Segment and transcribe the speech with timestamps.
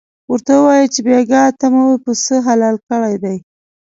[0.31, 3.37] ورته ووایه چې بېګاه ته مو پسه حلال کړی دی.